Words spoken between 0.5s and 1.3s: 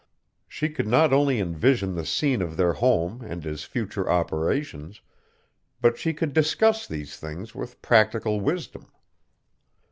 could not